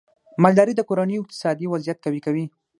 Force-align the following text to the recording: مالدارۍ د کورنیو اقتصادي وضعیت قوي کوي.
مالدارۍ 0.43 0.73
د 0.77 0.81
کورنیو 0.89 1.21
اقتصادي 1.23 1.65
وضعیت 1.69 1.97
قوي 2.05 2.21
کوي. 2.25 2.45